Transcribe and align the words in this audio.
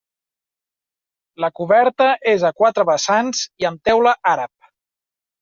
La 1.45 1.49
coberta 1.59 2.07
és 2.31 2.47
a 2.49 2.51
quatre 2.63 2.87
vessants 2.93 3.45
i 3.65 3.69
amb 3.71 3.85
teula 3.91 4.17
àrab. 4.35 4.73